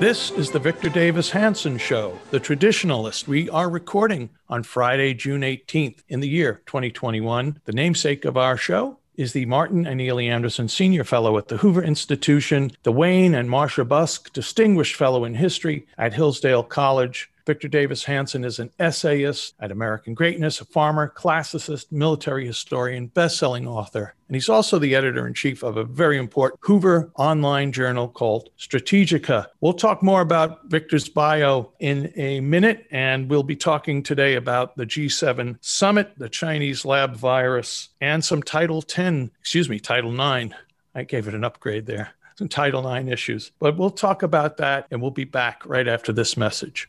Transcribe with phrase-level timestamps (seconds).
[0.00, 3.28] This is the Victor Davis Hanson Show, the traditionalist.
[3.28, 7.60] We are recording on Friday, June 18th in the year 2021.
[7.66, 11.58] The namesake of our show is the Martin and Illie Anderson Senior Fellow at the
[11.58, 17.66] Hoover Institution, the Wayne and Marcia Busk Distinguished Fellow in History at Hillsdale College, Victor
[17.66, 24.14] Davis Hanson is an essayist at American Greatness, a farmer, classicist, military historian, best-selling author,
[24.28, 28.50] and he's also the editor in chief of a very important Hoover online journal called
[28.56, 29.46] Strategika.
[29.60, 34.76] We'll talk more about Victor's bio in a minute, and we'll be talking today about
[34.76, 40.54] the G7 summit, the Chinese lab virus, and some Title 10, excuse me, Title 9.
[40.94, 42.10] I gave it an upgrade there.
[42.36, 43.50] Some Title IX issues.
[43.58, 46.88] But we'll talk about that, and we'll be back right after this message.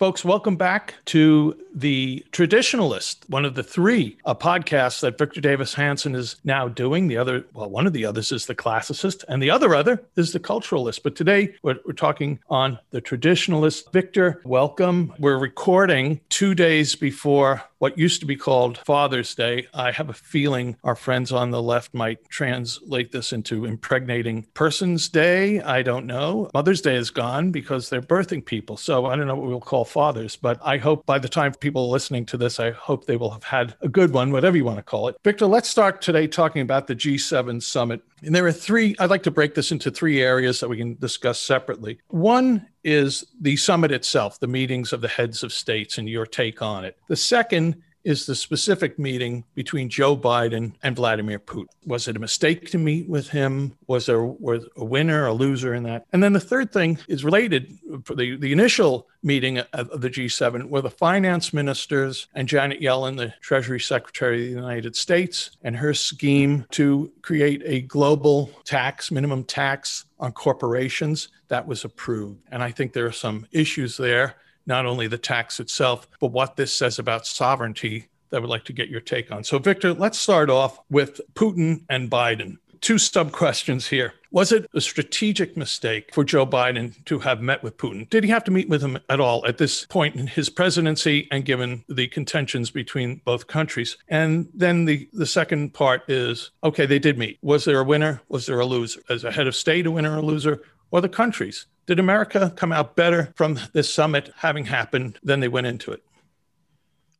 [0.00, 5.74] Folks, welcome back to The Traditionalist, one of the three uh, podcasts that Victor Davis
[5.74, 7.08] Hanson is now doing.
[7.08, 10.32] The other, well, one of the others is The Classicist, and the other other is
[10.32, 11.02] The Culturalist.
[11.02, 13.92] But today we're, we're talking on The Traditionalist.
[13.92, 15.14] Victor, welcome.
[15.18, 19.66] We're recording two days before what used to be called Father's Day.
[19.72, 25.08] I have a feeling our friends on the left might translate this into impregnating Person's
[25.08, 25.62] Day.
[25.62, 26.50] I don't know.
[26.52, 28.76] Mother's Day is gone because they're birthing people.
[28.76, 31.90] So I don't know what we'll call fathers, but I hope by the time people
[31.90, 34.78] listening to this, I hope they will have had a good one, whatever you want
[34.78, 35.16] to call it.
[35.22, 38.02] Victor, let's start today talking about the G7 summit.
[38.22, 40.96] And there are three, I'd like to break this into three areas that we can
[40.96, 42.00] discuss separately.
[42.08, 46.62] One is the summit itself, the meetings of the heads of states and your take
[46.62, 46.96] on it.
[47.08, 51.68] The second is the specific meeting between Joe Biden and Vladimir Putin.
[51.86, 53.76] Was it a mistake to meet with him?
[53.86, 56.06] Was there was a winner, a loser in that?
[56.12, 57.78] And then the third thing is related.
[58.04, 63.16] For the, the initial meeting of the G7 were the finance ministers and Janet Yellen,
[63.16, 69.10] the Treasury Secretary of the United States, and her scheme to create a global tax,
[69.10, 72.42] minimum tax on corporations that was approved.
[72.50, 74.36] And I think there are some issues there
[74.70, 78.64] not only the tax itself, but what this says about sovereignty that I would like
[78.66, 79.44] to get your take on.
[79.44, 82.56] So, Victor, let's start off with Putin and Biden.
[82.80, 84.14] Two sub questions here.
[84.30, 88.08] Was it a strategic mistake for Joe Biden to have met with Putin?
[88.08, 91.28] Did he have to meet with him at all at this point in his presidency
[91.32, 93.98] and given the contentions between both countries?
[94.08, 97.38] And then the, the second part is okay, they did meet.
[97.42, 98.22] Was there a winner?
[98.28, 99.02] Was there a loser?
[99.10, 100.62] As a head of state, a winner or a loser?
[100.90, 101.66] Or the countries?
[101.86, 106.02] Did America come out better from this summit having happened than they went into it?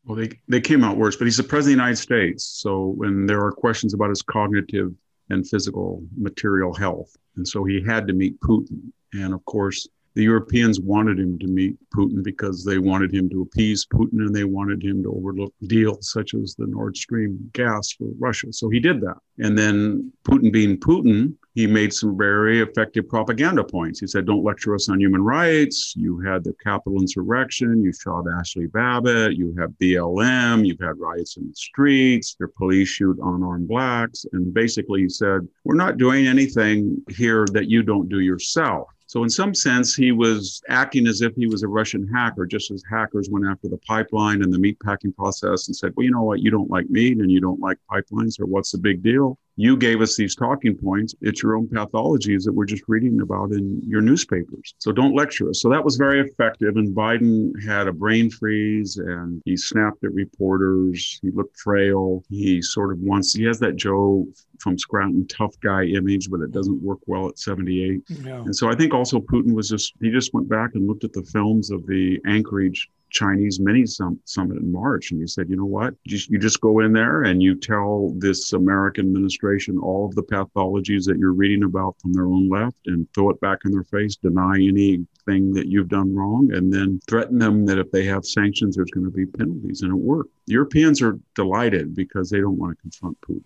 [0.05, 2.45] Well, they, they came out worse, but he's the president of the United States.
[2.45, 4.93] So when there are questions about his cognitive
[5.28, 8.93] and physical material health, and so he had to meet Putin.
[9.13, 9.87] And of course,
[10.21, 14.37] the Europeans wanted him to meet Putin because they wanted him to appease Putin and
[14.37, 18.53] they wanted him to overlook deals such as the Nord Stream gas for Russia.
[18.53, 19.17] So he did that.
[19.39, 23.99] And then Putin being Putin, he made some very effective propaganda points.
[23.99, 25.95] He said, Don't lecture us on human rights.
[25.97, 27.83] You had the Capitol insurrection.
[27.83, 29.37] You shot Ashli Babbitt.
[29.37, 30.66] You have BLM.
[30.66, 32.37] You've had riots in the streets.
[32.39, 34.27] Your police shoot unarmed blacks.
[34.34, 38.89] And basically, he said, We're not doing anything here that you don't do yourself.
[39.10, 42.71] So, in some sense, he was acting as if he was a Russian hacker, just
[42.71, 46.12] as hackers went after the pipeline and the meat packing process and said, Well, you
[46.12, 46.39] know what?
[46.39, 49.36] You don't like meat and you don't like pipelines, or what's the big deal?
[49.57, 51.15] You gave us these talking points.
[51.21, 54.75] It's your own pathologies that we're just reading about in your newspapers.
[54.79, 55.61] So, don't lecture us.
[55.61, 56.77] So, that was very effective.
[56.77, 61.19] And Biden had a brain freeze and he snapped at reporters.
[61.23, 62.23] He looked frail.
[62.29, 64.27] He sort of wants, he has that Joe
[64.61, 68.01] from Scranton tough guy image, but it doesn't work well at 78.
[68.09, 68.37] Yeah.
[68.37, 71.13] And so I think also Putin was just, he just went back and looked at
[71.13, 75.10] the films of the Anchorage Chinese mini summit in March.
[75.10, 75.95] And he said, you know what?
[76.04, 81.04] You just go in there and you tell this American administration all of the pathologies
[81.07, 84.16] that you're reading about from their own left and throw it back in their face,
[84.16, 88.77] deny anything that you've done wrong, and then threaten them that if they have sanctions,
[88.77, 89.83] there's going to be penalties.
[89.83, 90.30] And it worked.
[90.47, 93.42] Europeans are delighted because they don't want to confront Putin.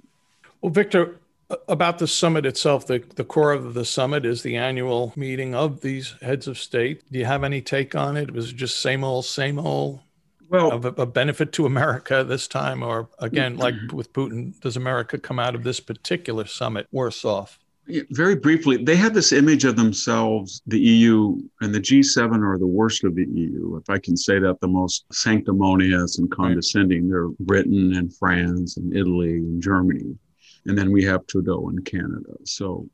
[0.61, 1.19] Well, Victor,
[1.69, 5.81] about the summit itself, the, the core of the summit is the annual meeting of
[5.81, 7.03] these heads of state.
[7.11, 8.33] Do you have any take on it?
[8.33, 10.01] Was it just same old, same old?
[10.49, 13.63] Well, of a, a benefit to America this time, or again, mm-hmm.
[13.63, 17.59] like with Putin, does America come out of this particular summit worse off?
[18.11, 22.67] Very briefly, they have this image of themselves, the EU and the G7 are the
[22.67, 23.77] worst of the EU.
[23.77, 27.03] If I can say that, the most sanctimonious and condescending.
[27.03, 27.11] Right.
[27.11, 30.17] They're Britain and France and Italy and Germany.
[30.67, 32.35] And then we have Trudeau in Canada.
[32.45, 32.89] So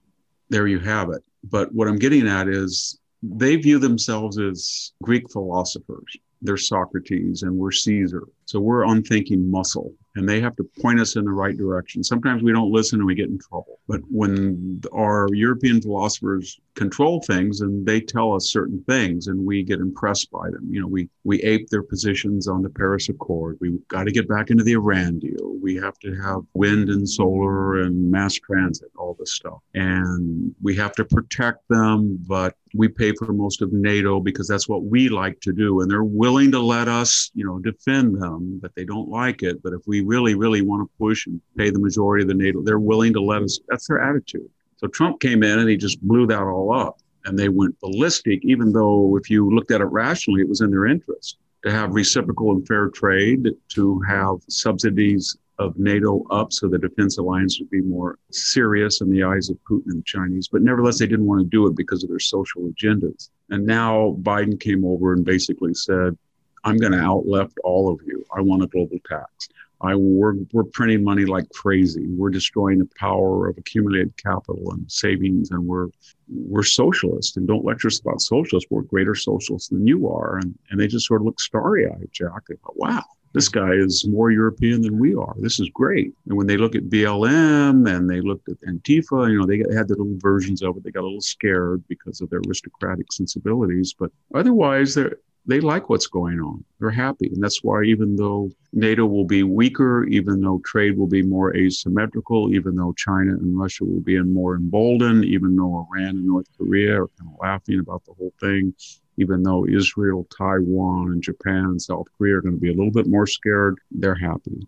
[0.48, 1.22] there you have it.
[1.44, 6.16] But what I'm getting at is they view themselves as Greek philosophers.
[6.42, 8.24] They're Socrates and we're Caesar.
[8.50, 12.02] So we're unthinking muscle and they have to point us in the right direction.
[12.02, 13.78] Sometimes we don't listen and we get in trouble.
[13.86, 19.62] But when our European philosophers control things and they tell us certain things and we
[19.62, 23.58] get impressed by them, you know, we, we ape their positions on the Paris Accord.
[23.60, 25.54] We've got to get back into the Iran deal.
[25.62, 29.60] We have to have wind and solar and mass transit, all this stuff.
[29.74, 34.68] And we have to protect them, but we pay for most of NATO because that's
[34.68, 35.80] what we like to do.
[35.80, 39.62] And they're willing to let us, you know, defend them, but they don't like it.
[39.62, 42.62] But if we really, really want to push and pay the majority of the NATO,
[42.62, 43.60] they're willing to let us.
[43.68, 44.48] That's their attitude.
[44.76, 46.98] So Trump came in and he just blew that all up.
[47.26, 50.70] And they went ballistic, even though if you looked at it rationally, it was in
[50.70, 56.68] their interest to have reciprocal and fair trade, to have subsidies of NATO up so
[56.68, 60.48] the defense alliance would be more serious in the eyes of Putin and the Chinese.
[60.48, 63.28] But nevertheless, they didn't want to do it because of their social agendas.
[63.50, 66.16] And now Biden came over and basically said,
[66.64, 68.24] I'm going to outleft all of you.
[68.34, 69.48] I want a global tax.
[69.82, 72.06] I we're, we're printing money like crazy.
[72.06, 75.88] We're destroying the power of accumulated capital and savings, and we're
[76.28, 77.36] we're socialists.
[77.36, 78.70] And don't lecture us about socialists.
[78.70, 80.36] We're greater socialists than you are.
[80.36, 82.42] And and they just sort of look starry eyed, Jack.
[82.46, 85.34] They thought, wow, this guy is more European than we are.
[85.38, 86.12] This is great.
[86.28, 89.88] And when they look at BLM and they looked at Antifa, you know, they had
[89.88, 90.84] their little versions of it.
[90.84, 95.88] They got a little scared because of their aristocratic sensibilities, but otherwise, they're they like
[95.88, 96.64] what's going on.
[96.78, 97.28] They're happy.
[97.32, 101.56] And that's why, even though NATO will be weaker, even though trade will be more
[101.56, 106.46] asymmetrical, even though China and Russia will be more emboldened, even though Iran and North
[106.56, 108.74] Korea are kind of laughing about the whole thing,
[109.16, 112.92] even though Israel, Taiwan, and Japan and South Korea are going to be a little
[112.92, 114.66] bit more scared, they're happy.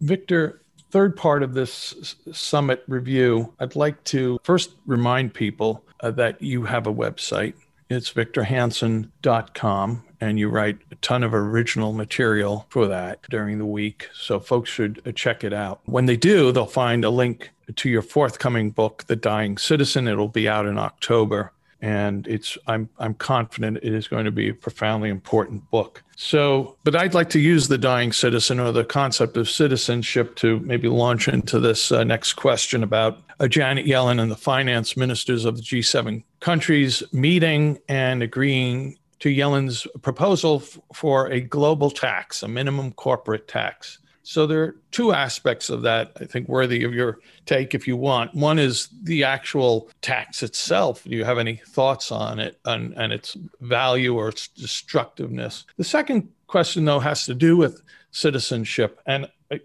[0.00, 6.40] Victor, third part of this summit review, I'd like to first remind people uh, that
[6.40, 7.54] you have a website
[7.88, 14.08] it's victorhanson.com, and you write a ton of original material for that during the week.
[14.12, 15.80] So folks should uh, check it out.
[15.86, 20.08] When they do, they'll find a link to your forthcoming book, The Dying Citizen.
[20.08, 24.48] It'll be out in October and it's I'm I'm confident it is going to be
[24.48, 26.02] a profoundly important book.
[26.16, 30.58] So, but I'd like to use the dying citizen or the concept of citizenship to
[30.60, 35.44] maybe launch into this uh, next question about uh, Janet Yellen and the finance ministers
[35.44, 42.42] of the G7 countries meeting and agreeing to Yellen's proposal f- for a global tax,
[42.42, 43.98] a minimum corporate tax.
[44.22, 47.96] So there are two aspects of that I think worthy of your take if you
[47.96, 48.34] want.
[48.34, 51.02] One is the actual tax itself.
[51.04, 55.64] Do you have any thoughts on it and, and its value or its destructiveness?
[55.78, 57.80] The second question, though, has to do with
[58.10, 59.00] citizenship.
[59.06, 59.56] And uh,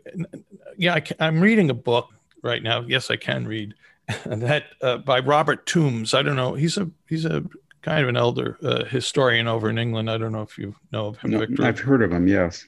[0.77, 2.13] yeah, I am reading a book
[2.43, 2.81] right now.
[2.81, 3.73] Yes, I can read
[4.25, 6.13] that uh, by Robert Tombs.
[6.13, 6.53] I don't know.
[6.53, 7.43] He's a he's a
[7.81, 10.09] kind of an elder uh, historian over in England.
[10.09, 11.63] I don't know if you know of him, no, Victor.
[11.63, 12.27] I've heard of him.
[12.27, 12.67] Yes.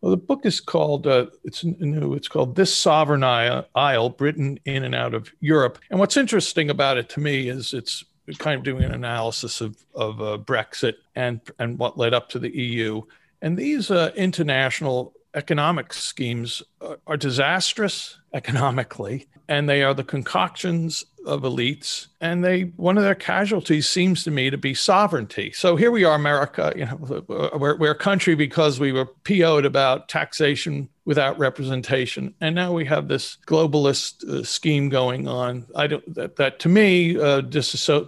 [0.00, 2.14] Well, the book is called uh, it's new.
[2.14, 6.96] It's called "This Sovereign Isle: Britain in and Out of Europe." And what's interesting about
[6.96, 8.04] it to me is it's
[8.38, 12.38] kind of doing an analysis of of uh, Brexit and and what led up to
[12.38, 13.02] the EU.
[13.42, 16.62] And these uh, international economic schemes
[17.06, 23.14] are, disastrous economically, and they are the concoctions of elites, and they one of their
[23.14, 25.52] casualties seems to me to be sovereignty.
[25.52, 26.72] So here we are, America.
[26.74, 27.24] You know,
[27.58, 32.84] we're, we're a country because we were PO'd about taxation without representation, and now we
[32.86, 35.66] have this globalist uh, scheme going on.
[35.76, 37.42] I don't that, that to me uh,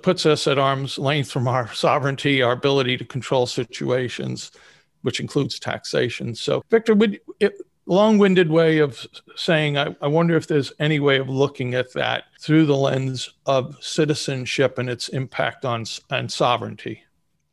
[0.02, 4.52] puts us at arm's length from our sovereignty, our ability to control situations
[5.02, 6.35] which includes taxation.
[6.35, 7.54] So, Victor, would it,
[7.87, 12.25] long-winded way of saying I, I, wonder if there's any way of looking at that
[12.40, 17.02] through the lens of citizenship and its impact on and sovereignty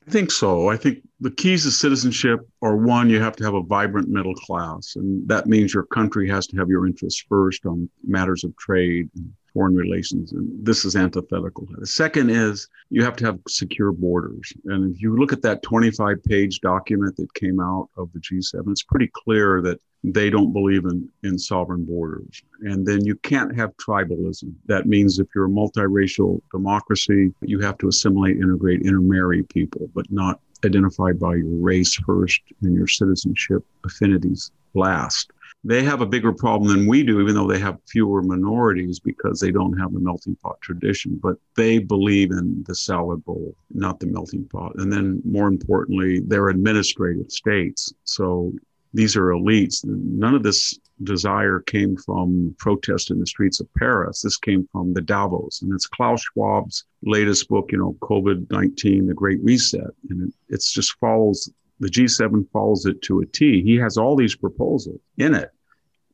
[0.08, 3.56] i think so i think the keys to citizenship are one you have to have
[3.56, 7.66] a vibrant middle class and that means your country has to have your interests first
[7.66, 10.32] on matters of trade and foreign relations.
[10.32, 11.68] And this is antithetical.
[11.78, 14.52] The second is you have to have secure borders.
[14.66, 18.70] And if you look at that 25 page document that came out of the G7,
[18.70, 22.42] it's pretty clear that they don't believe in, in sovereign borders.
[22.62, 24.54] And then you can't have tribalism.
[24.66, 30.10] That means if you're a multiracial democracy, you have to assimilate, integrate, intermarry people, but
[30.10, 35.32] not identified by your race first and your citizenship affinities last
[35.64, 39.40] they have a bigger problem than we do, even though they have fewer minorities because
[39.40, 41.20] they don't have the melting pot tradition.
[41.22, 44.72] But they believe in the salad bowl, not the melting pot.
[44.76, 47.94] And then, more importantly, they're administrative states.
[48.06, 48.54] So
[48.94, 49.84] these are elites.
[49.86, 54.22] None of this desire came from protest in the streets of Paris.
[54.22, 55.62] This came from the Davos.
[55.62, 59.92] And it's Klaus Schwab's latest book, you know, COVID 19, The Great Reset.
[60.10, 63.62] And it it's just follows the G7 follows it to a T.
[63.64, 65.52] He has all these proposals in it.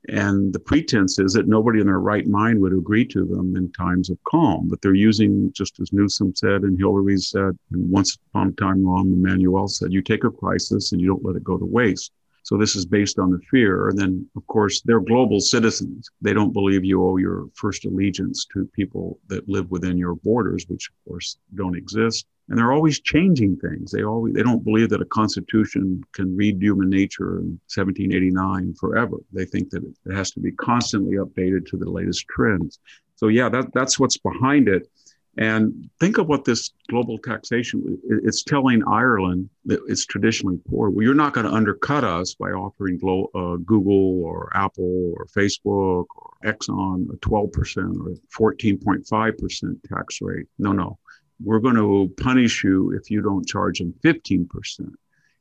[0.07, 3.71] And the pretense is that nobody in their right mind would agree to them in
[3.71, 4.67] times of calm.
[4.69, 8.83] But they're using, just as Newsom said and Hillary said, and once upon a time,
[8.83, 12.11] Rahm Emanuel said, you take a crisis and you don't let it go to waste.
[12.43, 13.89] So this is based on the fear.
[13.89, 16.07] And then, of course, they're global citizens.
[16.21, 20.65] They don't believe you owe your first allegiance to people that live within your borders,
[20.67, 22.27] which of course don't exist.
[22.47, 23.91] And they're always changing things.
[23.91, 29.17] They always they don't believe that a constitution can read human nature in 1789 forever.
[29.33, 32.79] They think that it has to be constantly updated to the latest trends.
[33.15, 34.87] So yeah, that that's what's behind it.
[35.37, 40.89] And think of what this global taxation, it's telling Ireland that it's traditionally poor.
[40.89, 46.05] Well, you're not going to undercut us by offering uh, Google or Apple or Facebook
[46.15, 50.45] or Exxon a 12% or 14.5% tax rate.
[50.57, 50.97] No, no.
[51.43, 54.47] We're going to punish you if you don't charge them 15%.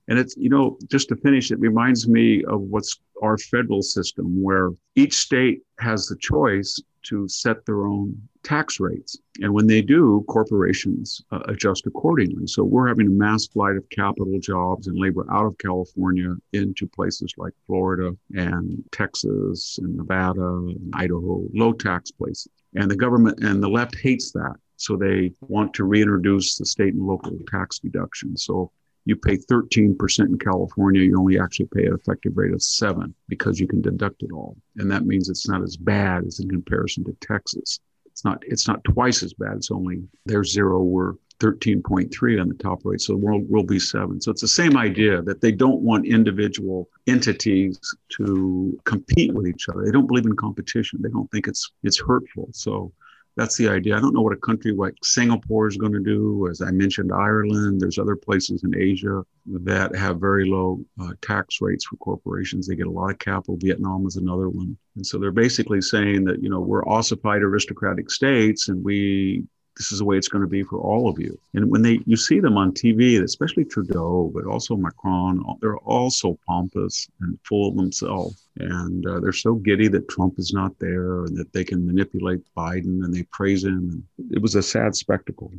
[0.09, 4.43] And it's, you know, just to finish, it reminds me of what's our federal system
[4.43, 9.19] where each state has the choice to set their own tax rates.
[9.41, 12.47] And when they do, corporations uh, adjust accordingly.
[12.47, 16.87] So we're having a mass flight of capital jobs and labor out of California into
[16.87, 22.49] places like Florida and Texas and Nevada and Idaho, low tax places.
[22.75, 24.57] And the government and the left hates that.
[24.77, 28.45] So they want to reintroduce the state and local tax deductions.
[28.45, 28.71] So
[29.05, 33.61] you pay 13% in California, you only actually pay an effective rate of seven because
[33.61, 34.57] you can deduct it all.
[34.77, 37.81] And that means it's not as bad as in comparison to Texas.
[38.07, 39.57] It's not, it's not twice as bad.
[39.57, 43.01] It's only their zero, we're 13.3 on the top rate.
[43.01, 44.21] So we'll, we'll be seven.
[44.21, 47.79] So it's the same idea that they don't want individual entities
[48.17, 49.85] to compete with each other.
[49.85, 51.01] They don't believe in competition.
[51.03, 52.49] They don't think it's, it's hurtful.
[52.53, 52.93] So
[53.37, 53.97] that's the idea.
[53.97, 56.49] I don't know what a country like Singapore is going to do.
[56.49, 61.61] As I mentioned, Ireland, there's other places in Asia that have very low uh, tax
[61.61, 62.67] rates for corporations.
[62.67, 63.57] They get a lot of capital.
[63.59, 64.77] Vietnam is another one.
[64.95, 69.45] And so they're basically saying that, you know, we're ossified aristocratic states and we
[69.77, 71.39] this is the way it's going to be for all of you.
[71.55, 76.11] And when they you see them on TV, especially Trudeau, but also Macron, they're all
[76.11, 78.47] so pompous and full of themselves.
[78.59, 82.41] And uh, they're so giddy that Trump is not there and that they can manipulate
[82.57, 84.05] Biden and they praise him.
[84.19, 85.53] And it was a sad spectacle.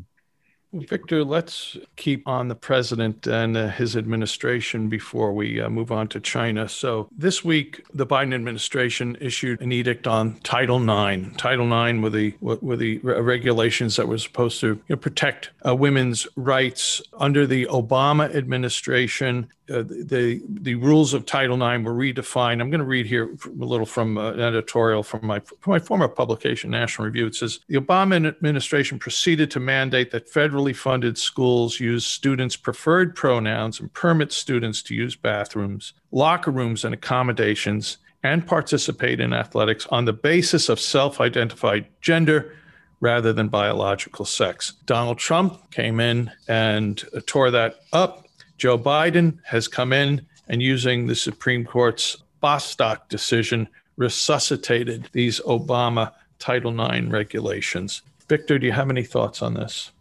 [0.83, 6.07] Victor, let's keep on the president and uh, his administration before we uh, move on
[6.09, 6.67] to China.
[6.67, 11.35] So, this week, the Biden administration issued an edict on Title IX.
[11.37, 15.75] Title IX were the were the regulations that were supposed to you know, protect uh,
[15.75, 22.61] women's rights under the Obama administration uh, the the rules of Title IX were redefined.
[22.61, 25.79] I'm going to read here a little from uh, an editorial from my from my
[25.79, 27.27] former publication, National Review.
[27.27, 33.15] It says the Obama administration proceeded to mandate that federally funded schools use students' preferred
[33.15, 39.87] pronouns and permit students to use bathrooms, locker rooms, and accommodations, and participate in athletics
[39.87, 42.53] on the basis of self-identified gender
[42.99, 44.73] rather than biological sex.
[44.85, 48.24] Donald Trump came in and tore that up
[48.57, 56.11] Joe Biden has come in and using the Supreme Court's Bostock decision resuscitated these Obama
[56.39, 58.01] Title IX regulations.
[58.27, 59.91] Victor, do you have any thoughts on this?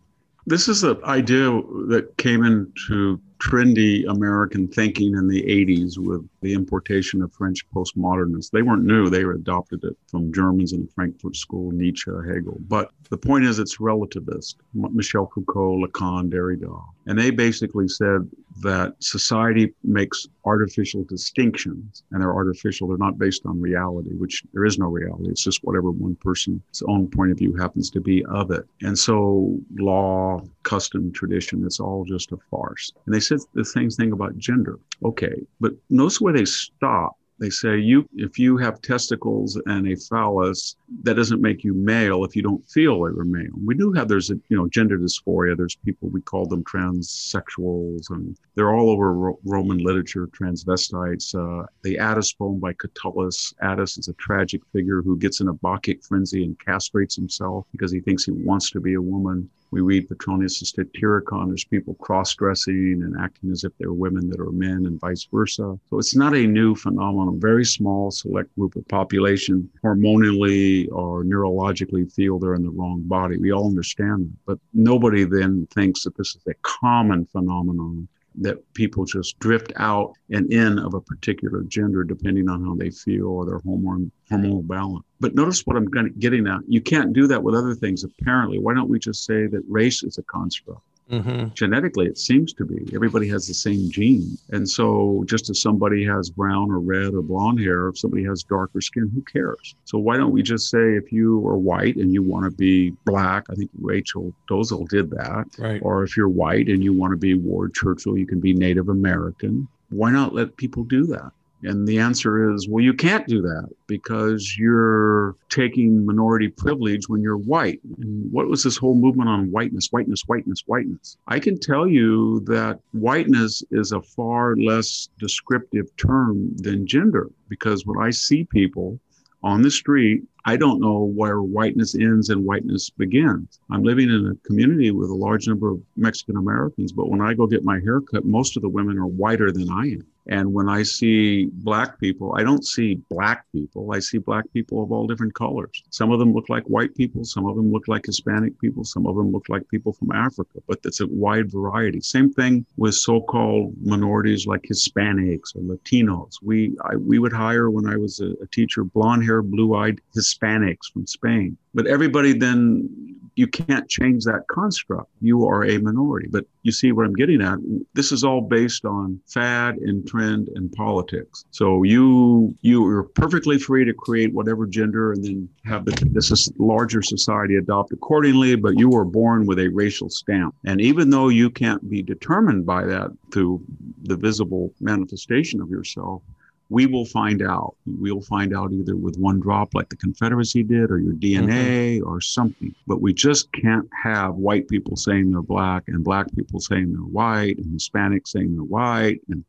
[0.47, 1.47] This is an idea
[1.89, 8.51] that came into trendy American thinking in the 80s with the importation of French postmodernists.
[8.51, 12.59] They weren't new, they were adopted it from Germans in the Frankfurt School, Nietzsche, Hegel.
[12.69, 14.57] But the point is, it's relativist.
[14.75, 16.83] Michel Foucault, Lacan, Derrida.
[17.07, 18.29] And they basically said
[18.61, 22.89] that society makes artificial distinctions, and they're artificial.
[22.89, 25.29] They're not based on reality, which there is no reality.
[25.29, 28.67] It's just whatever one person's own point of view happens to be of it.
[28.83, 32.93] And so, law, custom, tradition, it's all just a farce.
[33.07, 34.79] And they said the same thing about gender.
[35.05, 39.97] Okay, but notice where they stop they say you if you have testicles and a
[39.97, 43.53] phallus that doesn't make you male if you don't feel like you're male.
[43.67, 45.55] We do have there's a you know gender dysphoria.
[45.55, 51.67] There's people we call them transsexuals and they're all over Ro- roman literature transvestites uh,
[51.83, 53.53] the attis poem by catullus.
[53.61, 57.93] Attis is a tragic figure who gets in a bacchic frenzy and castrates himself because
[57.93, 61.49] he thinks he wants to be a woman we read Petronius' Satyricon.
[61.49, 65.77] There's people cross-dressing and acting as if they're women that are men and vice versa.
[65.91, 67.41] So it's not a new phenomenon.
[67.41, 73.37] Very small select group of population hormonally or neurologically feel they're in the wrong body.
[73.37, 74.39] We all understand that.
[74.47, 80.13] But nobody then thinks that this is a common phenomenon that people just drift out
[80.31, 84.67] and in of a particular gender depending on how they feel or their hormone hormonal
[84.67, 85.05] balance.
[85.21, 85.89] But notice what I'm
[86.19, 86.61] getting at.
[86.67, 88.05] You can't do that with other things.
[88.05, 90.83] Apparently, why don't we just say that race is a construct?
[91.11, 91.53] Mm-hmm.
[91.55, 92.95] Genetically, it seems to be.
[92.95, 94.39] Everybody has the same gene.
[94.51, 98.43] And so, just as somebody has brown or red or blonde hair, if somebody has
[98.43, 99.75] darker skin, who cares?
[99.85, 102.91] So, why don't we just say if you are white and you want to be
[103.05, 105.47] black, I think Rachel Dolezal did that.
[105.59, 105.81] Right.
[105.83, 108.89] Or if you're white and you want to be Ward Churchill, you can be Native
[108.89, 109.69] American.
[109.91, 111.33] Why not let people do that?
[111.65, 117.23] And the answer is, well, you can't do that because you're taking minority privilege when
[117.23, 117.81] you're white.
[117.99, 121.17] And what was this whole movement on whiteness, whiteness, whiteness, whiteness?
[121.27, 127.87] I can tell you that whiteness is a far less descriptive term than gender because
[127.87, 129.01] when I see people
[129.43, 133.61] on the street, I don't know where whiteness ends and whiteness begins.
[133.71, 137.33] I'm living in a community with a large number of Mexican Americans, but when I
[137.33, 140.07] go get my hair cut, most of the women are whiter than I am.
[140.27, 143.93] And when I see black people, I don't see black people.
[143.93, 145.83] I see black people of all different colors.
[145.91, 147.25] Some of them look like white people.
[147.25, 148.85] Some of them look like Hispanic people.
[148.85, 152.01] Some of them look like people from Africa, but it's a wide variety.
[152.01, 156.37] Same thing with so-called minorities like Hispanics or Latinos.
[156.43, 160.01] We, I, we would hire when I was a, a teacher, blonde hair, blue eyed
[160.17, 161.59] Hispanics from Spain.
[161.75, 165.11] But everybody then you can't change that construct.
[165.21, 166.29] You are a minority.
[166.31, 167.59] But you see what I'm getting at?
[167.95, 171.45] This is all based on fad and trend and politics.
[171.51, 176.51] So you you are perfectly free to create whatever gender and then have the, this
[176.59, 180.55] larger society adopt accordingly, but you were born with a racial stamp.
[180.65, 183.63] And even though you can't be determined by that through
[184.03, 186.23] the visible manifestation of yourself,
[186.71, 187.77] we will find out.
[187.87, 192.09] We'll find out either with one drop like the Confederacy did or your DNA mm-hmm.
[192.09, 192.75] or something.
[192.87, 197.01] But we just can't have white people saying they're black and black people saying they're
[197.01, 199.45] white and Hispanics saying they're white and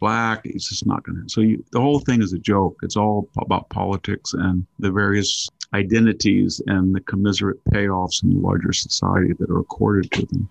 [0.00, 0.42] black.
[0.44, 1.28] It's just not going to.
[1.28, 2.78] So you, the whole thing is a joke.
[2.82, 8.72] It's all about politics and the various identities and the commiserate payoffs in the larger
[8.72, 10.48] society that are accorded to them.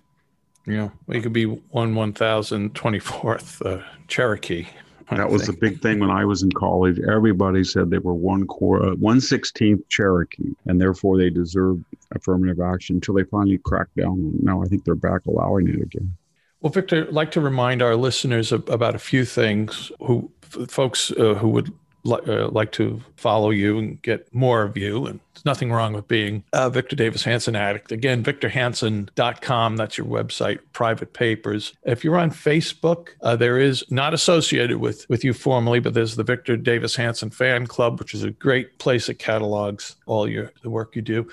[0.66, 4.66] Yeah, you could be one one thousand twenty fourth uh, Cherokee
[5.12, 7.00] that was the big thing when I was in college.
[7.00, 11.84] Everybody said they were one core, uh, one sixteenth Cherokee, and therefore they deserved
[12.16, 14.34] affirmative action until they finally cracked down.
[14.42, 16.16] Now I think they're back allowing it again.
[16.62, 19.92] Well, Victor, I'd like to remind our listeners about a few things.
[20.00, 20.32] Who
[20.68, 21.72] folks uh, who would
[22.06, 25.06] li- uh, like to follow you and get more of you.
[25.06, 27.92] And there's nothing wrong with being a Victor Davis Hanson addict.
[27.92, 29.76] Again, victorhanson.com.
[29.76, 31.74] That's your website, private papers.
[31.84, 36.16] If you're on Facebook, uh, there is not associated with, with you formally, but there's
[36.16, 40.52] the Victor Davis Hanson fan club, which is a great place that catalogs all your
[40.62, 41.28] the work you do.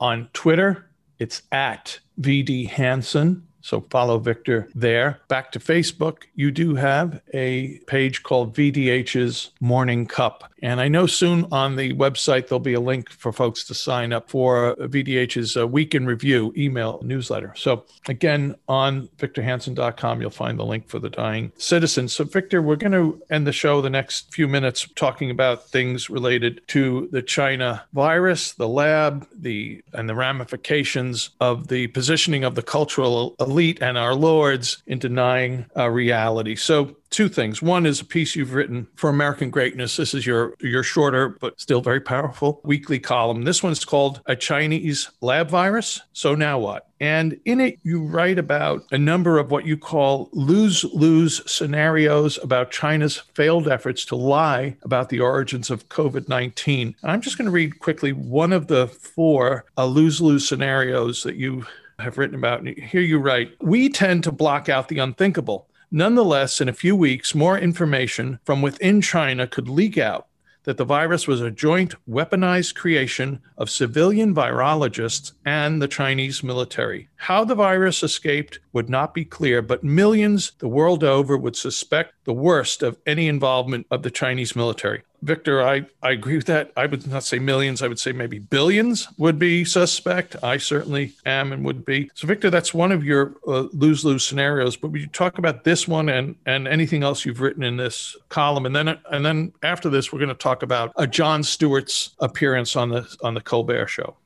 [0.00, 3.47] On Twitter, it's at VD Hanson.
[3.60, 5.20] So follow Victor there.
[5.28, 10.50] Back to Facebook, you do have a page called VDH's Morning Cup.
[10.62, 14.12] And I know soon on the website there'll be a link for folks to sign
[14.12, 17.52] up for VDH's uh, Week in Review email newsletter.
[17.56, 22.12] So again, on victorhanson.com, you'll find the link for the dying citizens.
[22.12, 26.10] So, Victor, we're going to end the show the next few minutes talking about things
[26.10, 32.54] related to the China virus, the lab, the and the ramifications of the positioning of
[32.54, 36.56] the cultural elite and our lords in denying uh, reality.
[36.56, 37.62] So, two things.
[37.62, 39.96] One is a piece you've written for American Greatness.
[39.96, 43.42] This is your your shorter but still very powerful weekly column.
[43.42, 46.00] This one's called A Chinese Lab Virus.
[46.12, 46.88] So now what?
[47.00, 52.38] And in it, you write about a number of what you call lose lose scenarios
[52.42, 56.96] about China's failed efforts to lie about the origins of COVID 19.
[57.04, 61.36] I'm just going to read quickly one of the four uh, lose lose scenarios that
[61.36, 61.64] you
[61.98, 62.66] have written about.
[62.66, 65.68] Here you write We tend to block out the unthinkable.
[65.90, 70.26] Nonetheless, in a few weeks, more information from within China could leak out
[70.64, 77.08] that the virus was a joint weaponized creation of civilian virologists and the Chinese military.
[77.16, 82.17] How the virus escaped would not be clear, but millions the world over would suspect
[82.28, 85.02] the worst of any involvement of the Chinese military.
[85.22, 86.70] Victor, I, I agree with that.
[86.76, 90.36] I would not say millions, I would say maybe billions would be suspect.
[90.42, 92.10] I certainly am and would be.
[92.12, 94.76] So, Victor, that's one of your lose uh, lose scenarios.
[94.76, 98.14] But would you talk about this one and, and anything else you've written in this
[98.28, 98.66] column?
[98.66, 102.76] And then and then after this, we're going to talk about a Jon Stewart's appearance
[102.76, 104.16] on the on the Colbert Show.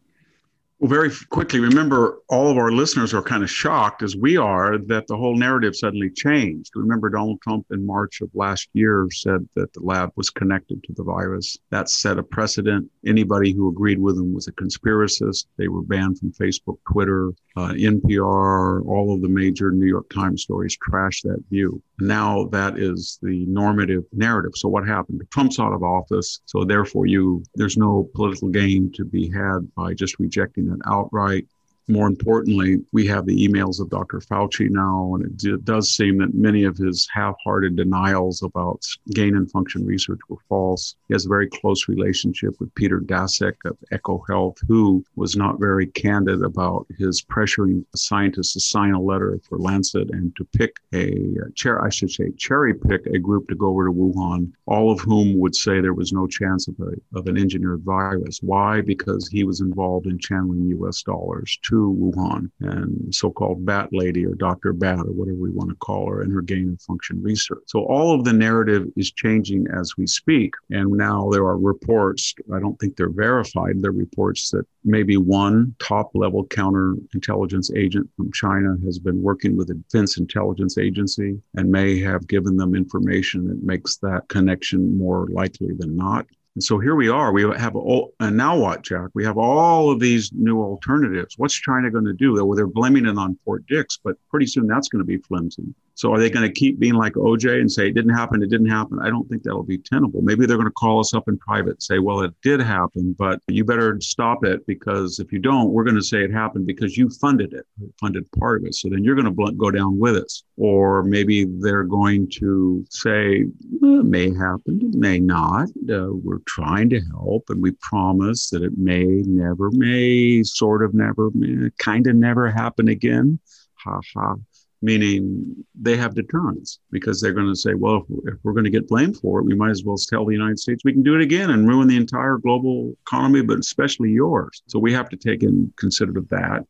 [0.83, 4.79] Well, very quickly, remember all of our listeners are kind of shocked, as we are,
[4.79, 6.73] that the whole narrative suddenly changed.
[6.75, 10.93] Remember, Donald Trump in March of last year said that the lab was connected to
[10.95, 11.57] the virus.
[11.71, 12.91] That set a precedent.
[13.07, 15.47] Anybody who agreed with him was a conspiracist.
[15.57, 20.43] They were banned from Facebook, Twitter, uh, NPR, all of the major New York Times
[20.43, 21.83] stories trashed that view.
[21.99, 24.53] Now that is the normative narrative.
[24.55, 25.23] So what happened?
[25.31, 26.41] Trump's out of office.
[26.47, 31.47] So therefore you, there's no political gain to be had by just rejecting it outright
[31.89, 34.21] more importantly, we have the emails of Dr.
[34.21, 38.87] Fauci now, and it, it does seem that many of his half hearted denials about
[39.11, 40.97] gain and function research were false.
[41.09, 45.87] He has a very close relationship with Peter Daszak of EcoHealth, who was not very
[45.89, 51.13] candid about his pressuring scientists to sign a letter for Lancet and to pick a
[51.13, 54.93] uh, chair, I should say, cherry pick a group to go over to Wuhan, all
[54.93, 58.41] of whom would say there was no chance of, a, of an engineered virus.
[58.43, 58.81] Why?
[58.81, 64.35] Because he was involved in channeling US dollars to Wuhan and so-called Bat Lady or
[64.35, 64.75] Dr.
[64.75, 67.63] Bat or whatever we want to call her and her gain of function research.
[67.67, 70.53] So all of the narrative is changing as we speak.
[70.71, 75.75] And now there are reports, I don't think they're verified, they're reports that maybe one
[75.79, 81.73] top level counterintelligence agent from China has been working with the Defense Intelligence Agency and
[81.73, 86.27] may have given them information that makes that connection more likely than not.
[86.55, 87.33] And so here we are.
[87.33, 89.09] We have, all, and now what, Jack?
[89.15, 91.39] We have all of these new alternatives.
[91.39, 92.35] What's China going to do?
[92.35, 95.75] Well, they're blaming it on Fort Dix, but pretty soon that's going to be flimsy.
[95.95, 98.51] So are they going to keep being like OJ and say it didn't happen, it
[98.51, 98.99] didn't happen?
[99.01, 100.23] I don't think that'll be tenable.
[100.23, 103.15] Maybe they're going to call us up in private and say, well, it did happen,
[103.19, 106.67] but you better stop it because if you don't, we're going to say it happened
[106.67, 107.67] because you funded it,
[108.01, 108.75] funded part of it.
[108.75, 110.45] So then you're going to go down with us.
[110.57, 113.47] Or maybe they're going to say,
[113.81, 115.69] well, it may happen, it may not.
[115.91, 120.95] Uh, we're trying to help and we promise that it may, never, may, sort of
[120.95, 121.31] never,
[121.79, 123.39] kind of never happen again.
[123.85, 124.37] Ha ha
[124.83, 128.89] meaning they have deterrence because they're going to say, well, if, we're going to get
[128.89, 131.23] blamed for it, we might as well tell the United States we can do it
[131.23, 134.63] again and ruin the entire global economy, but especially yours.
[134.67, 136.67] So we have to take in consider that.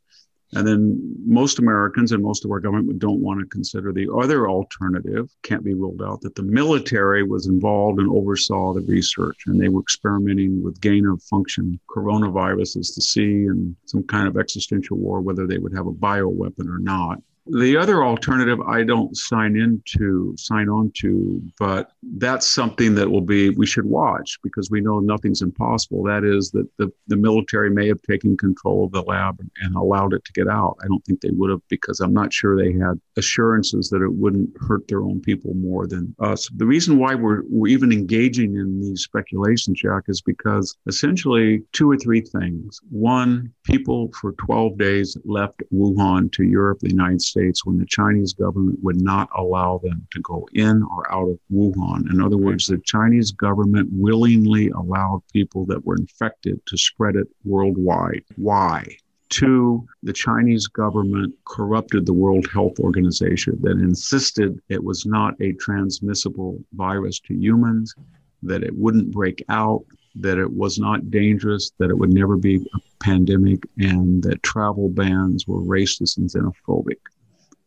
[0.54, 4.50] And then most Americans and most of our government don't want to consider the other
[4.50, 9.58] alternative, can't be ruled out, that the military was involved and oversaw the research and
[9.58, 14.98] they were experimenting with gain of function coronaviruses to see in some kind of existential
[14.98, 17.18] war whether they would have a bioweapon or not.
[17.46, 23.20] The other alternative I don't sign into, sign on to, but that's something that will
[23.20, 26.04] be, we should watch because we know nothing's impossible.
[26.04, 30.14] That is that the, the military may have taken control of the lab and allowed
[30.14, 30.76] it to get out.
[30.84, 34.12] I don't think they would have because I'm not sure they had assurances that it
[34.12, 36.48] wouldn't hurt their own people more than us.
[36.54, 41.90] The reason why we're, we're even engaging in these speculations, Jack, is because essentially two
[41.90, 42.80] or three things.
[42.90, 47.86] One, people for 12 days left Wuhan to Europe, the United States States when the
[47.86, 52.10] Chinese government would not allow them to go in or out of Wuhan.
[52.12, 57.28] In other words, the Chinese government willingly allowed people that were infected to spread it
[57.44, 58.24] worldwide.
[58.36, 58.84] Why?
[59.30, 65.54] Two, the Chinese government corrupted the World Health Organization that insisted it was not a
[65.54, 67.94] transmissible virus to humans,
[68.42, 69.84] that it wouldn't break out,
[70.16, 74.90] that it was not dangerous, that it would never be a pandemic, and that travel
[74.90, 77.00] bans were racist and xenophobic.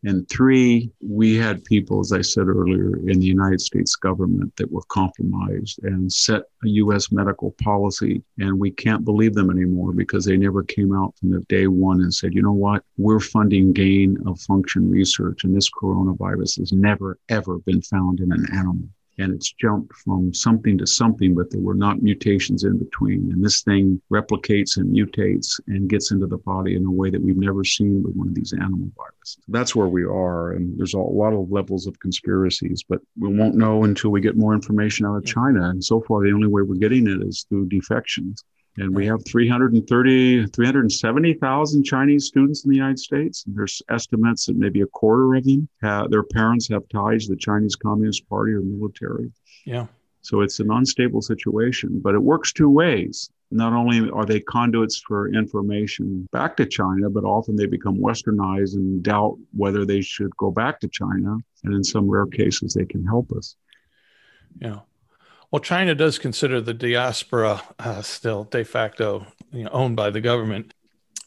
[0.05, 4.71] And three, we had people, as I said earlier, in the United States government that
[4.71, 7.11] were compromised and set a U.S.
[7.11, 8.23] medical policy.
[8.37, 12.01] And we can't believe them anymore because they never came out from the day one
[12.01, 15.43] and said, you know what, we're funding gain of function research.
[15.43, 20.33] And this coronavirus has never, ever been found in an animal and it's jumped from
[20.33, 23.31] something to something, but there were not mutations in between.
[23.31, 27.21] And this thing replicates and mutates and gets into the body in a way that
[27.21, 29.43] we've never seen with one of these animal viruses.
[29.47, 30.51] That's where we are.
[30.53, 34.37] And there's a lot of levels of conspiracies, but we won't know until we get
[34.37, 35.69] more information out of China.
[35.69, 38.43] And so far, the only way we're getting it is through defections.
[38.77, 43.45] And we have 330, 370,000 Chinese students in the United States.
[43.45, 47.33] And there's estimates that maybe a quarter of them have, their parents have ties to
[47.33, 49.31] the Chinese Communist Party or military.
[49.65, 49.87] Yeah.
[50.21, 53.29] So it's an unstable situation, but it works two ways.
[53.51, 58.73] Not only are they conduits for information back to China, but often they become westernized
[58.73, 61.37] and doubt whether they should go back to China.
[61.63, 63.55] And in some rare cases, they can help us.
[64.59, 64.79] Yeah.
[65.55, 70.19] Well, China does consider the diaspora uh, still de facto you know, owned by the
[70.19, 70.73] government.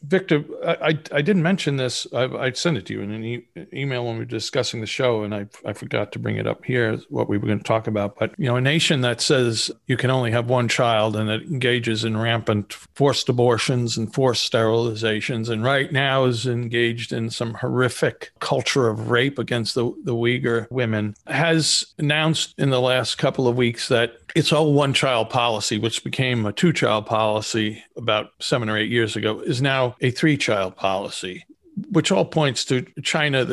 [0.03, 2.07] Victor, I, I didn't mention this.
[2.15, 4.87] I, I sent it to you in an e- email when we were discussing the
[4.87, 7.65] show, and I, I forgot to bring it up here, what we were going to
[7.65, 8.17] talk about.
[8.17, 11.43] But, you know, a nation that says you can only have one child and that
[11.43, 17.55] engages in rampant forced abortions and forced sterilizations, and right now is engaged in some
[17.55, 23.49] horrific culture of rape against the, the Uyghur women, has announced in the last couple
[23.49, 28.31] of weeks that it's all one child policy, which became a two child policy about
[28.41, 31.45] seven or eight years ago, is now a three child policy,
[31.91, 33.45] which all points to China,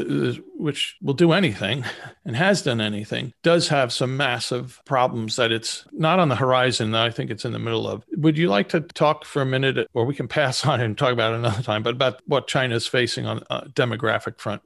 [0.58, 1.86] which will do anything
[2.26, 6.96] and has done anything, does have some massive problems that it's not on the horizon.
[6.96, 8.04] I think it's in the middle of.
[8.18, 11.14] Would you like to talk for a minute, or we can pass on and talk
[11.14, 14.62] about another time, but about what China is facing on a demographic front?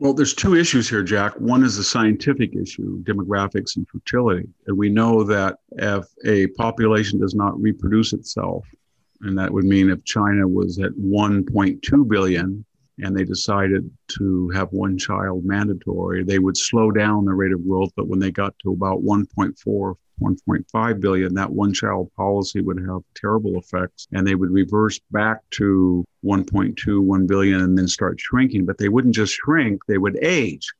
[0.00, 1.34] Well, there's two issues here, Jack.
[1.40, 4.48] One is a scientific issue, demographics and fertility.
[4.68, 8.64] And we know that if a population does not reproduce itself,
[9.22, 12.64] and that would mean if China was at 1.2 billion
[13.00, 17.66] and they decided to have one child mandatory, they would slow down the rate of
[17.66, 17.90] growth.
[17.96, 23.02] But when they got to about 1.4, 1.5 billion, that one child policy would have
[23.14, 28.66] terrible effects and they would reverse back to 1.2, 1 billion and then start shrinking.
[28.66, 30.72] But they wouldn't just shrink, they would age.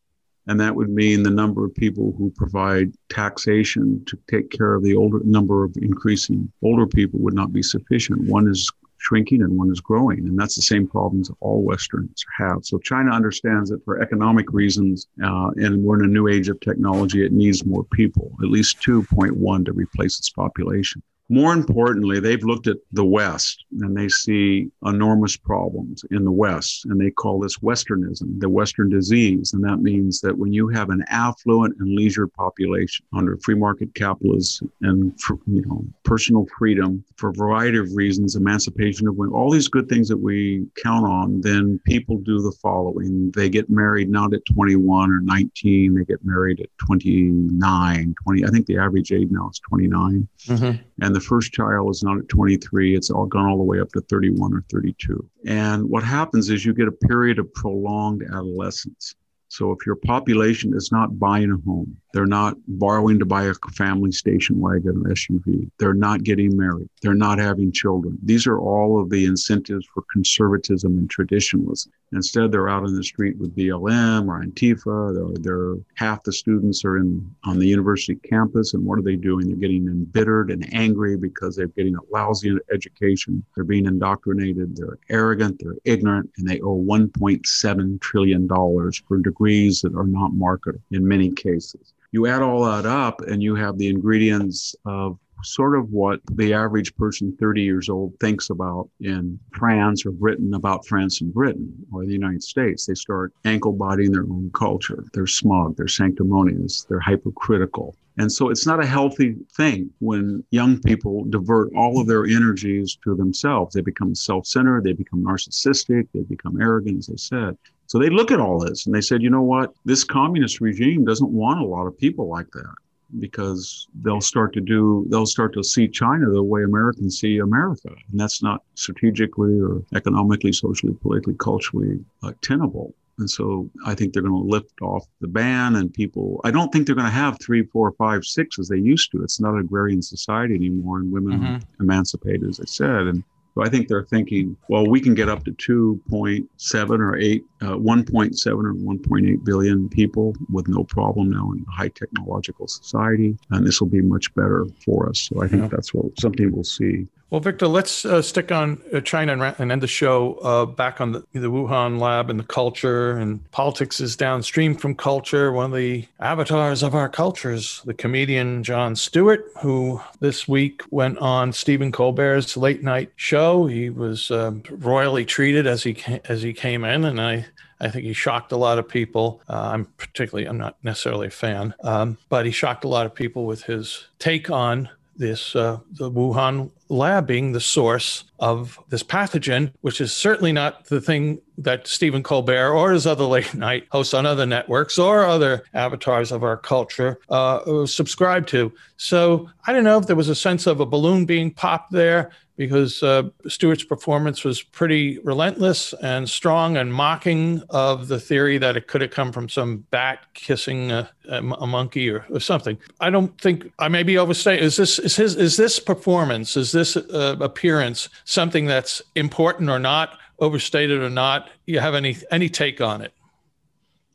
[0.49, 4.83] And that would mean the number of people who provide taxation to take care of
[4.83, 8.27] the older number of increasing older people would not be sufficient.
[8.29, 10.27] One is shrinking and one is growing.
[10.27, 12.65] And that's the same problems all Westerns have.
[12.65, 16.61] So China understands that for economic reasons, uh, and we're in a new age of
[16.61, 21.03] technology, it needs more people, at least 2.1 to replace its population.
[21.31, 26.87] More importantly, they've looked at the West and they see enormous problems in the West,
[26.87, 29.53] and they call this Westernism, the Western disease.
[29.53, 33.95] And that means that when you have an affluent and leisure population under free market
[33.95, 35.13] capitalism and
[35.47, 39.89] you know personal freedom for a variety of reasons, emancipation of women, all these good
[39.89, 44.45] things that we count on, then people do the following: they get married not at
[44.47, 48.45] 21 or 19, they get married at 29, 20.
[48.45, 51.05] I think the average age now is 29, mm-hmm.
[51.05, 53.91] and the first child is not at 23, it's all gone all the way up
[53.93, 55.29] to 31 or 32.
[55.47, 59.17] And what happens is you get a period of prolonged adolescence.
[59.49, 63.55] So if your population is not buying a home, they're not borrowing to buy a
[63.73, 68.19] family station wagon or SUV, they're not getting married, they're not having children.
[68.23, 71.91] These are all of the incentives for conservatism and traditionalism.
[72.13, 75.15] Instead, they're out in the street with BLM or Antifa.
[75.15, 79.17] They're, they're half the students are in on the university campus, and what are they
[79.17, 79.47] doing?
[79.47, 83.45] They're getting embittered and angry because they're getting a lousy education.
[83.55, 84.77] They're being indoctrinated.
[84.77, 85.61] They're arrogant.
[85.63, 91.07] They're ignorant, and they owe 1.7 trillion dollars for degrees that are not marketable in
[91.07, 91.93] many cases.
[92.13, 96.55] You add all that up, and you have the ingredients of sort of what the
[96.55, 101.73] average person 30 years old thinks about in France or Britain about France and Britain
[101.93, 102.87] or the United States.
[102.87, 105.05] They start ankle bodying their own culture.
[105.13, 107.95] They're smug, they're sanctimonious, they're hypercritical.
[108.19, 112.99] And so it's not a healthy thing when young people divert all of their energies
[113.05, 113.75] to themselves.
[113.75, 117.59] They become self centered, they become narcissistic, they become arrogant, as I said.
[117.87, 119.73] So they look at all this and they said, you know what?
[119.85, 122.75] This communist regime doesn't want a lot of people like that
[123.19, 127.89] because they'll start to do they'll start to see China the way Americans see America,
[127.89, 132.95] and that's not strategically or economically, socially, politically, culturally uh, tenable.
[133.19, 136.41] And so I think they're going to lift off the ban, and people.
[136.45, 139.23] I don't think they're going to have three, four, five, six as they used to.
[139.23, 141.83] It's not an agrarian society anymore, and women mm-hmm.
[141.83, 143.25] emancipated, as I said, and
[143.59, 147.67] So I think they're thinking, well, we can get up to 2.7 or 8, uh,
[147.71, 153.67] 1.7 or 1.8 billion people with no problem now in a high technological society, and
[153.67, 155.29] this will be much better for us.
[155.29, 155.69] So I think yeah.
[155.73, 157.09] that's what something we'll see.
[157.31, 160.99] Well, Victor, let's uh, stick on uh, China and, and, end the show uh, back
[160.99, 163.19] on the, the, Wuhan lab and the culture.
[163.19, 165.53] And politics is downstream from culture.
[165.53, 171.19] One of the avatars of our cultures, the comedian Jon Stewart, who this week went
[171.19, 173.67] on Stephen Colbert's late night show.
[173.67, 177.45] He was um, royally treated as he as he came in, and I
[177.81, 179.43] I think he shocked a lot of people.
[179.49, 183.15] Uh, I'm particularly, I'm not necessarily a fan, um, but he shocked a lot of
[183.15, 189.03] people with his take on this uh, the Wuhan lab being the source of this
[189.03, 193.87] pathogen, which is certainly not the thing that Stephen Colbert or his other late night
[193.91, 198.73] hosts on other networks or other avatars of our culture uh, subscribe to.
[198.97, 202.31] So I don't know if there was a sense of a balloon being popped there
[202.59, 208.77] because uh, Stewart's performance was pretty relentless and strong and mocking of the theory that
[208.77, 212.77] it could have come from some bat kissing a, a, monkey or, or, something.
[213.01, 214.65] I don't think I may be overstating.
[214.65, 219.79] Is this is his is this performance is this uh, appearance something that's important or
[219.79, 221.51] not overstated or not?
[221.67, 223.13] You have any any take on it?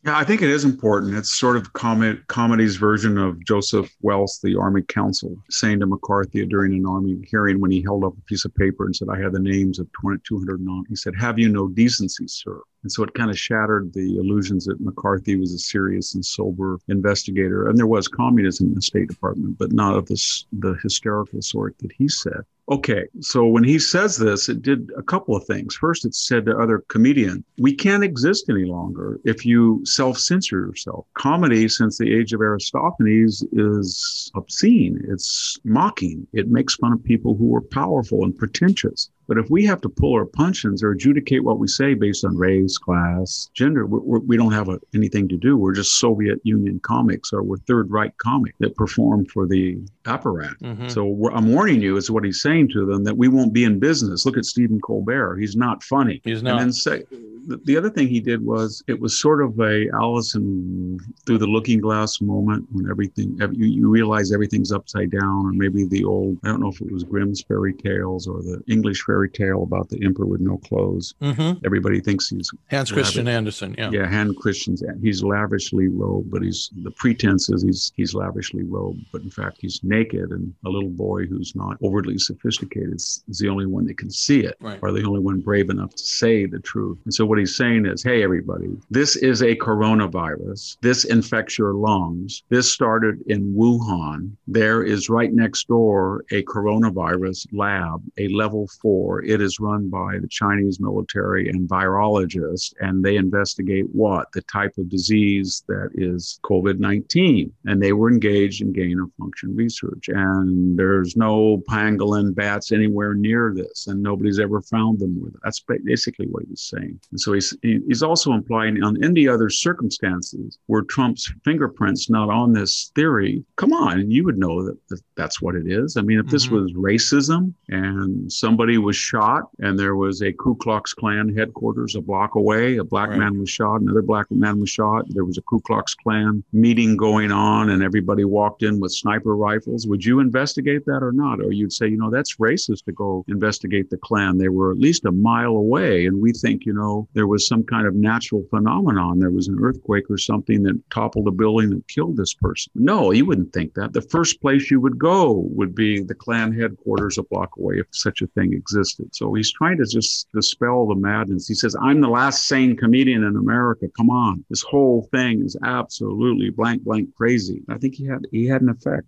[0.05, 1.15] Yeah, I think it is important.
[1.15, 6.45] It's sort of com- comedy's version of Joseph Welch, the Army counsel, saying to McCarthy
[6.45, 9.17] during an Army hearing when he held up a piece of paper and said, I
[9.21, 10.83] have the names of 200 non.
[10.89, 12.59] He said, Have you no decency, sir?
[12.83, 16.79] And so it kind of shattered the illusions that McCarthy was a serious and sober
[16.89, 17.69] investigator.
[17.69, 21.77] And there was communism in the State Department, but not of this, the hysterical sort
[21.79, 22.41] that he said.
[22.69, 25.76] Okay, so when he says this, it did a couple of things.
[25.76, 30.60] First, it said to other comedians, we can't exist any longer if you self censor
[30.60, 31.06] yourself.
[31.13, 37.36] Comedy, since the age of Aristophanes, is obscene, it's mocking, it makes fun of people
[37.36, 39.10] who are powerful and pretentious.
[39.27, 42.36] But if we have to pull our punches or adjudicate what we say based on
[42.36, 45.57] race, class, gender, we're, we do not have a, anything to do.
[45.57, 50.57] We're just Soviet Union comics or we're Third Reich comics that perform for the apparat.
[50.59, 50.89] Mm-hmm.
[50.89, 53.79] So I'm warning you, is what he's saying to them, that we won't be in
[53.79, 54.25] business.
[54.25, 55.38] Look at Stephen Colbert.
[55.38, 56.21] He's not funny.
[56.23, 56.53] He's not.
[56.53, 57.03] And then say,
[57.45, 61.79] the other thing he did was it was sort of a Allison through the looking
[61.79, 66.47] glass moment when everything you, you realize everything's upside down, or maybe the old I
[66.49, 70.03] don't know if it was Grimm's fairy tales or the English fairy tale about the
[70.03, 71.13] emperor with no clothes.
[71.21, 71.65] Mm-hmm.
[71.65, 73.75] Everybody thinks he's Hans Christian Andersen.
[73.77, 74.84] Yeah, yeah, Hans Christian's.
[75.01, 79.58] He's lavishly robed, but he's the pretense is he's he's lavishly robed, but in fact
[79.60, 83.86] he's naked, and a little boy who's not overly sophisticated is, is the only one
[83.86, 84.79] that can see it, right.
[84.82, 86.97] or the only one brave enough to say the truth.
[87.06, 90.78] And so what he's saying is, hey, everybody, this is a coronavirus.
[90.82, 92.43] This infects your lungs.
[92.50, 94.34] This started in Wuhan.
[94.46, 99.24] There is right next door a coronavirus lab, a level four.
[99.24, 104.32] It is run by the Chinese military and virologists, and they investigate what?
[104.34, 107.52] The type of disease that is COVID 19.
[107.65, 110.08] And they were engaged in gain of function research.
[110.08, 115.39] And there's no pangolin bats anywhere near this, and nobody's ever found them with it.
[115.43, 117.00] That's basically what he's saying.
[117.10, 122.53] And so he's, he's also implying on any other circumstances where Trump's fingerprints not on
[122.53, 125.95] this theory, come on, you would know that, that that's what it is.
[125.95, 126.55] I mean, if this mm-hmm.
[126.55, 132.01] was racism and somebody was shot and there was a Ku Klux Klan headquarters a
[132.01, 133.19] block away, a black right.
[133.19, 136.97] man was shot, another black man was shot, there was a Ku Klux Klan meeting
[136.97, 141.39] going on and everybody walked in with sniper rifles, would you investigate that or not?
[141.39, 144.38] Or you'd say, you know, that's racist to go investigate the Klan.
[144.38, 147.63] They were at least a mile away and we think, you know, there was some
[147.63, 149.19] kind of natural phenomenon.
[149.19, 152.71] There was an earthquake or something that toppled a building and killed this person.
[152.76, 153.93] No, you wouldn't think that.
[153.93, 157.88] The first place you would go would be the Klan headquarters a block away if
[157.91, 159.13] such a thing existed.
[159.15, 161.47] So he's trying to just dispel the madness.
[161.47, 163.88] He says, I'm the last sane comedian in America.
[163.95, 164.43] Come on.
[164.49, 167.62] This whole thing is absolutely blank, blank crazy.
[167.69, 169.08] I think he had he had an effect.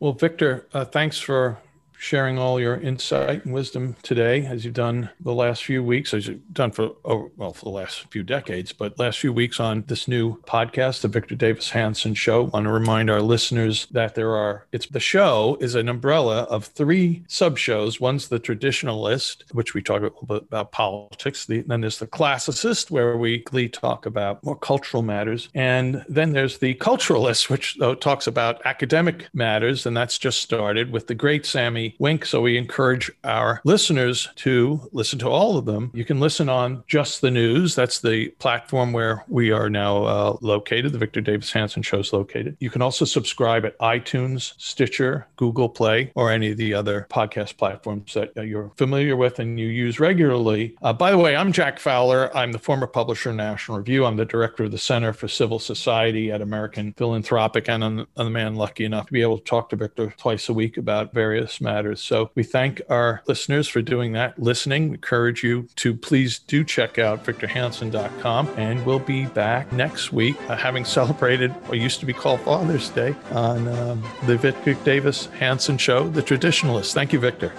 [0.00, 1.58] Well, Victor, uh, thanks for
[2.04, 6.26] sharing all your insight and wisdom today, as you've done the last few weeks, as
[6.26, 9.82] you've done for, oh, well, for the last few decades, but last few weeks on
[9.86, 12.44] this new podcast, the Victor Davis Hanson Show.
[12.44, 16.42] I want to remind our listeners that there are, it's the show is an umbrella
[16.42, 17.98] of three sub shows.
[17.98, 21.46] One's the traditionalist, which we talk a little bit about politics.
[21.46, 23.40] The, then there's the classicist, where we
[23.70, 25.48] talk about more cultural matters.
[25.54, 29.86] And then there's the culturalist, which though talks about academic matters.
[29.86, 32.24] And that's just started with the great Sami Winc.
[32.24, 35.90] So we encourage our listeners to listen to all of them.
[35.94, 37.74] You can listen on Just the News.
[37.74, 40.92] That's the platform where we are now uh, located.
[40.92, 42.56] The Victor Davis Hanson Show is located.
[42.60, 47.56] You can also subscribe at iTunes, Stitcher, Google Play, or any of the other podcast
[47.56, 50.76] platforms that you're familiar with and you use regularly.
[50.82, 52.34] Uh, by the way, I'm Jack Fowler.
[52.36, 54.04] I'm the former publisher of National Review.
[54.04, 58.24] I'm the director of the Center for Civil Society at American Philanthropic, and I'm, I'm
[58.24, 61.12] the man lucky enough to be able to talk to Victor twice a week about
[61.12, 62.00] various matters.
[62.00, 64.88] So we thank our listeners for doing that, listening.
[64.88, 70.36] We encourage you to please do check out victorhanson.com, and we'll be back next week
[70.48, 75.26] uh, having celebrated what used to be called Father's Day on um, the Victor Davis
[75.26, 76.94] Hanson Show, The Traditionalist.
[76.94, 77.52] Thank you, Victor.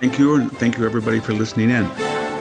[0.00, 2.31] Thank you, and thank you, everybody, for listening in.